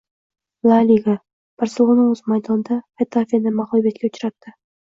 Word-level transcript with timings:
La 0.71 0.79
Liga. 0.91 1.13
“Barselona” 1.63 2.07
o‘z 2.15 2.23
maydonida 2.33 2.81
“Xetafe”ni 3.03 3.55
mag‘lubiyatga 3.63 4.13
uchratdi 4.15 4.61